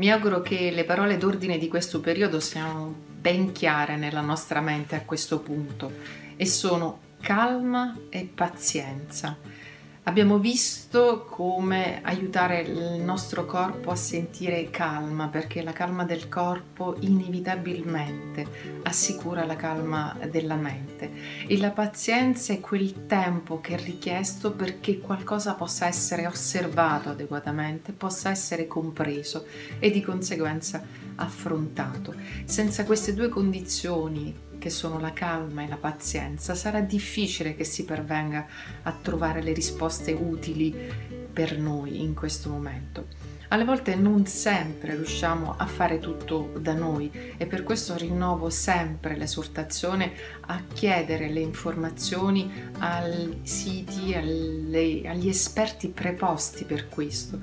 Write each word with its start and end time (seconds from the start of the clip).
Mi 0.00 0.10
auguro 0.10 0.40
che 0.40 0.70
le 0.70 0.84
parole 0.84 1.18
d'ordine 1.18 1.58
di 1.58 1.68
questo 1.68 2.00
periodo 2.00 2.40
siano 2.40 2.90
ben 3.06 3.52
chiare 3.52 3.96
nella 3.96 4.22
nostra 4.22 4.62
mente 4.62 4.96
a 4.96 5.02
questo 5.02 5.40
punto 5.40 5.92
e 6.36 6.46
sono 6.46 7.00
calma 7.20 7.94
e 8.08 8.26
pazienza. 8.34 9.36
Abbiamo 10.04 10.38
visto 10.38 11.26
come 11.28 12.00
aiutare 12.02 12.62
il 12.62 13.02
nostro 13.02 13.44
corpo 13.44 13.90
a 13.90 13.96
sentire 13.96 14.70
calma, 14.70 15.28
perché 15.28 15.62
la 15.62 15.74
calma 15.74 16.04
del 16.04 16.26
corpo 16.26 16.96
inevitabilmente 17.00 18.80
assicura 18.84 19.44
la 19.44 19.56
calma 19.56 20.16
della 20.30 20.56
mente 20.56 21.10
e 21.46 21.58
la 21.58 21.70
pazienza 21.70 22.54
è 22.54 22.60
quel 22.60 23.06
tempo 23.06 23.60
che 23.60 23.74
è 23.74 23.78
richiesto 23.78 24.52
perché 24.52 25.00
qualcosa 25.00 25.52
possa 25.52 25.86
essere 25.86 26.26
osservato 26.26 27.10
adeguatamente, 27.10 27.92
possa 27.92 28.30
essere 28.30 28.66
compreso 28.66 29.44
e 29.78 29.90
di 29.90 30.00
conseguenza 30.00 30.82
affrontato. 31.16 32.14
Senza 32.46 32.84
queste 32.84 33.12
due 33.12 33.28
condizioni 33.28 34.48
che 34.60 34.70
sono 34.70 35.00
la 35.00 35.12
calma 35.12 35.64
e 35.64 35.68
la 35.68 35.76
pazienza, 35.76 36.54
sarà 36.54 36.80
difficile 36.80 37.56
che 37.56 37.64
si 37.64 37.84
pervenga 37.84 38.46
a 38.82 38.92
trovare 38.92 39.42
le 39.42 39.52
risposte 39.52 40.12
utili 40.12 40.72
per 41.32 41.58
noi 41.58 42.02
in 42.02 42.14
questo 42.14 42.50
momento. 42.50 43.06
Alle 43.48 43.64
volte 43.64 43.96
non 43.96 44.26
sempre 44.26 44.94
riusciamo 44.94 45.56
a 45.56 45.66
fare 45.66 45.98
tutto 45.98 46.52
da 46.58 46.74
noi 46.74 47.10
e 47.36 47.46
per 47.46 47.64
questo 47.64 47.96
rinnovo 47.96 48.48
sempre 48.48 49.16
l'esortazione 49.16 50.12
a 50.42 50.62
chiedere 50.72 51.28
le 51.30 51.40
informazioni 51.40 52.70
ai 52.78 53.40
siti, 53.42 54.14
alle, 54.14 55.02
agli 55.04 55.28
esperti 55.28 55.88
preposti 55.88 56.64
per 56.64 56.88
questo 56.88 57.40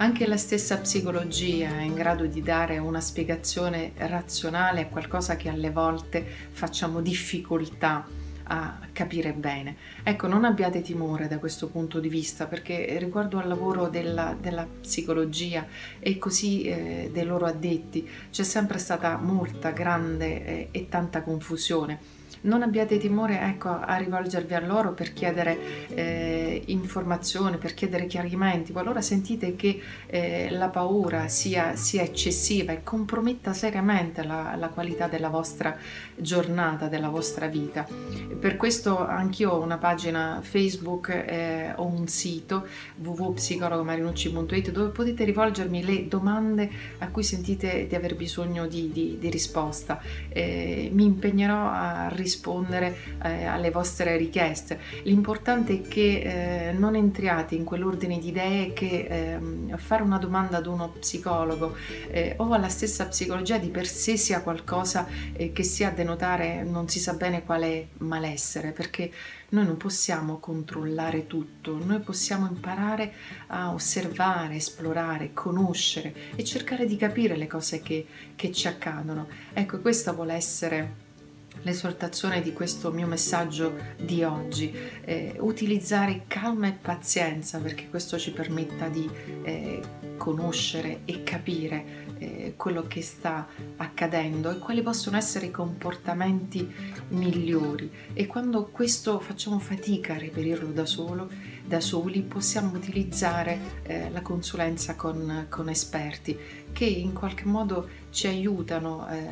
anche 0.00 0.26
la 0.26 0.38
stessa 0.38 0.78
psicologia 0.78 1.68
è 1.78 1.82
in 1.82 1.94
grado 1.94 2.24
di 2.24 2.40
dare 2.40 2.78
una 2.78 3.02
spiegazione 3.02 3.92
razionale 3.96 4.82
a 4.82 4.86
qualcosa 4.86 5.36
che 5.36 5.50
alle 5.50 5.70
volte 5.70 6.24
facciamo 6.52 7.02
difficoltà 7.02 8.06
a 8.44 8.78
capire 8.92 9.34
bene. 9.34 9.76
Ecco, 10.02 10.26
non 10.26 10.46
abbiate 10.46 10.80
timore 10.80 11.28
da 11.28 11.38
questo 11.38 11.68
punto 11.68 12.00
di 12.00 12.08
vista 12.08 12.46
perché 12.46 12.96
riguardo 12.98 13.38
al 13.38 13.46
lavoro 13.46 13.88
della, 13.88 14.34
della 14.40 14.66
psicologia 14.80 15.66
e 15.98 16.16
così 16.16 16.62
eh, 16.62 17.10
dei 17.12 17.24
loro 17.24 17.44
addetti 17.44 18.08
c'è 18.30 18.42
sempre 18.42 18.78
stata 18.78 19.18
molta, 19.18 19.70
grande 19.70 20.46
eh, 20.46 20.68
e 20.70 20.88
tanta 20.88 21.20
confusione 21.20 22.19
non 22.42 22.62
abbiate 22.62 22.98
timore 22.98 23.40
ecco, 23.40 23.68
a 23.68 23.96
rivolgervi 23.96 24.54
a 24.54 24.60
loro 24.60 24.92
per 24.92 25.12
chiedere 25.12 25.88
eh, 25.88 26.62
informazioni, 26.66 27.58
per 27.58 27.74
chiedere 27.74 28.06
chiarimenti, 28.06 28.72
qualora 28.72 29.00
sentite 29.00 29.56
che 29.56 29.80
eh, 30.06 30.48
la 30.50 30.68
paura 30.68 31.28
sia, 31.28 31.76
sia, 31.76 32.02
eccessiva 32.02 32.72
e 32.72 32.82
comprometta 32.82 33.52
seriamente 33.52 34.22
la, 34.22 34.54
la, 34.56 34.68
qualità 34.68 35.06
della 35.06 35.28
vostra 35.28 35.76
giornata, 36.16 36.88
della 36.88 37.08
vostra 37.08 37.46
vita. 37.46 37.86
Per 38.38 38.56
questo 38.56 39.06
anch'io 39.06 39.50
ho 39.50 39.62
una 39.62 39.78
pagina 39.78 40.40
Facebook, 40.42 41.08
eh, 41.08 41.72
ho 41.76 41.84
un 41.84 42.06
sito 42.08 42.66
www.psicologomaриnucci.it 42.96 44.70
dove 44.70 44.90
potete 44.90 45.24
rivolgermi 45.24 45.84
le 45.84 46.08
domande 46.08 46.70
a 46.98 47.08
cui 47.08 47.22
sentite 47.22 47.86
di 47.86 47.94
aver 47.94 48.16
bisogno 48.16 48.66
di, 48.66 48.90
di, 48.92 49.18
di 49.18 49.28
risposta. 49.28 50.00
Eh, 50.28 50.90
mi 50.92 51.04
impegnerò 51.04 51.68
a 51.68 52.08
rispondere 52.08 52.28
rispondere 52.30 52.96
eh, 53.22 53.44
alle 53.44 53.70
vostre 53.70 54.16
richieste. 54.16 54.78
L'importante 55.02 55.74
è 55.74 55.80
che 55.88 56.68
eh, 56.68 56.72
non 56.72 56.94
entriate 56.94 57.56
in 57.56 57.64
quell'ordine 57.64 58.18
di 58.18 58.28
idee 58.28 58.72
che 58.72 59.38
eh, 59.68 59.76
fare 59.76 60.04
una 60.04 60.18
domanda 60.18 60.58
ad 60.58 60.66
uno 60.66 60.90
psicologo 61.00 61.74
eh, 62.08 62.34
o 62.36 62.52
alla 62.52 62.68
stessa 62.68 63.08
psicologia 63.08 63.58
di 63.58 63.68
per 63.68 63.86
sé 63.86 64.16
sia 64.16 64.42
qualcosa 64.42 65.06
eh, 65.32 65.52
che 65.52 65.64
sia 65.64 65.88
a 65.88 65.90
denotare 65.90 66.62
non 66.62 66.88
si 66.88 67.00
sa 67.00 67.14
bene 67.14 67.42
quale 67.42 67.88
malessere, 67.98 68.70
perché 68.70 69.10
noi 69.50 69.66
non 69.66 69.76
possiamo 69.76 70.38
controllare 70.38 71.26
tutto, 71.26 71.76
noi 71.84 71.98
possiamo 71.98 72.46
imparare 72.46 73.12
a 73.48 73.72
osservare, 73.72 74.54
esplorare, 74.54 75.32
conoscere 75.32 76.14
e 76.36 76.44
cercare 76.44 76.86
di 76.86 76.94
capire 76.96 77.36
le 77.36 77.48
cose 77.48 77.80
che, 77.80 78.06
che 78.36 78.52
ci 78.52 78.68
accadono. 78.68 79.26
Ecco, 79.52 79.80
questa 79.80 80.12
vuole 80.12 80.34
essere 80.34 81.08
l'esortazione 81.62 82.40
di 82.40 82.52
questo 82.52 82.90
mio 82.90 83.06
messaggio 83.06 83.74
di 83.96 84.22
oggi, 84.22 84.74
eh, 85.04 85.36
utilizzare 85.38 86.24
calma 86.26 86.68
e 86.68 86.72
pazienza 86.72 87.58
perché 87.58 87.88
questo 87.88 88.18
ci 88.18 88.32
permetta 88.32 88.88
di 88.88 89.08
eh, 89.42 89.80
conoscere 90.20 91.00
e 91.06 91.22
capire 91.22 92.08
eh, 92.18 92.52
quello 92.54 92.86
che 92.86 93.00
sta 93.00 93.48
accadendo 93.76 94.50
e 94.50 94.58
quali 94.58 94.82
possono 94.82 95.16
essere 95.16 95.46
i 95.46 95.50
comportamenti 95.50 96.70
migliori. 97.08 97.90
E 98.12 98.26
quando 98.26 98.66
questo 98.66 99.18
facciamo 99.18 99.58
fatica 99.58 100.12
a 100.12 100.18
reperirlo 100.18 100.72
da 100.72 100.84
solo, 100.84 101.30
da 101.64 101.80
soli 101.80 102.20
possiamo 102.20 102.76
utilizzare 102.76 103.80
eh, 103.84 104.10
la 104.10 104.20
consulenza 104.20 104.94
con, 104.94 105.46
con, 105.48 105.70
esperti 105.70 106.38
che 106.70 106.84
in 106.84 107.14
qualche 107.14 107.46
modo 107.46 107.88
ci 108.10 108.26
aiutano 108.26 109.08
eh, 109.08 109.26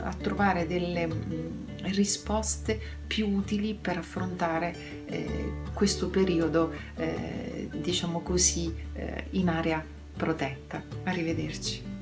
a 0.00 0.12
trovare 0.14 0.66
delle 0.66 1.06
mh, 1.06 1.12
mm, 1.12 1.66
risposte 1.92 2.80
più 3.08 3.28
utili 3.28 3.74
per 3.74 3.96
affrontare 3.96 5.04
eh, 5.06 5.52
questo 5.72 6.08
periodo 6.08 6.72
eh, 6.94 7.68
diciamo 7.72 8.20
così 8.20 8.72
eh, 8.92 9.24
in 9.30 9.48
area 9.48 9.84
protetta. 10.16 10.82
Arrivederci. 11.04 11.97